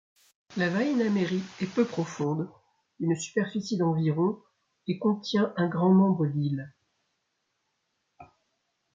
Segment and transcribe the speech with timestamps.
[0.57, 2.49] La Väinämeri est peu profonde,
[2.99, 4.41] d'une superficie d'environ
[4.87, 6.73] et contient un grand nombre d'îles.